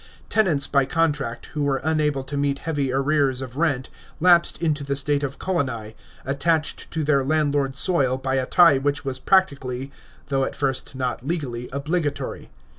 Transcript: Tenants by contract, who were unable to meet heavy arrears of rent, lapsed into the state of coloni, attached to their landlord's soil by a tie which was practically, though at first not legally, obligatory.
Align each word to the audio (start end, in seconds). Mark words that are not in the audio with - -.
Tenants 0.29 0.65
by 0.65 0.85
contract, 0.85 1.45
who 1.53 1.61
were 1.61 1.79
unable 1.83 2.23
to 2.23 2.35
meet 2.35 2.57
heavy 2.57 2.91
arrears 2.91 3.39
of 3.39 3.55
rent, 3.55 3.87
lapsed 4.19 4.59
into 4.59 4.83
the 4.83 4.95
state 4.95 5.21
of 5.21 5.37
coloni, 5.37 5.93
attached 6.25 6.89
to 6.89 7.03
their 7.03 7.23
landlord's 7.23 7.77
soil 7.77 8.17
by 8.17 8.33
a 8.33 8.47
tie 8.47 8.79
which 8.79 9.05
was 9.05 9.19
practically, 9.19 9.91
though 10.29 10.43
at 10.43 10.55
first 10.55 10.95
not 10.95 11.27
legally, 11.27 11.69
obligatory. 11.71 12.49